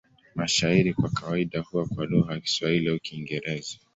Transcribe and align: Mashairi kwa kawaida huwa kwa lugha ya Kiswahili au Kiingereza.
Mashairi 0.35 0.93
kwa 0.93 1.09
kawaida 1.09 1.61
huwa 1.61 1.87
kwa 1.87 2.05
lugha 2.05 2.33
ya 2.33 2.39
Kiswahili 2.39 2.89
au 2.89 2.99
Kiingereza. 2.99 3.77